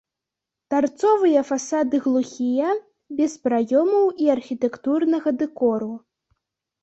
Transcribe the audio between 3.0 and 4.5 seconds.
без праёмаў і